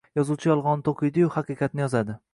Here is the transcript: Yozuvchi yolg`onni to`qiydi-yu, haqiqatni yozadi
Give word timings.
Yozuvchi 0.19 0.49
yolg`onni 0.51 0.85
to`qiydi-yu, 0.89 1.31
haqiqatni 1.37 1.87
yozadi 1.87 2.21